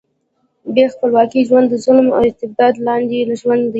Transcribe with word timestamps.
بې 0.73 0.85
خپلواکۍ 0.93 1.41
ژوند 1.49 1.67
د 1.69 1.75
ظلم 1.85 2.07
او 2.17 2.21
استبداد 2.29 2.73
لاندې 2.85 3.17
ژوند 3.41 3.61
دی. 3.65 3.69